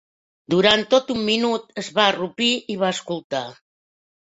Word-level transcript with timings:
Durant 0.53 0.85
tot 0.93 1.11
un 1.17 1.21
minut, 1.29 1.69
es 1.85 1.93
va 2.01 2.09
arrupir 2.15 2.51
i 2.77 2.83
va 2.87 2.95
escoltar. 2.99 3.49